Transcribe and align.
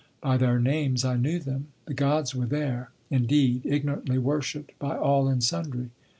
By 0.19 0.37
their 0.37 0.57
names 0.59 1.05
I 1.05 1.15
knew 1.15 1.37
them. 1.37 1.67
The 1.85 1.93
Gods 1.93 2.33
were 2.33 2.47
there, 2.47 2.89
indeed, 3.11 3.61
ignorantly 3.67 4.17
worshipped 4.17 4.71
by 4.79 4.97
all 4.97 5.27
and 5.27 5.43
sundry. 5.43 5.91